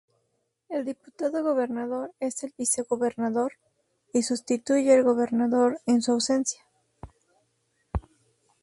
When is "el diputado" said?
0.67-1.43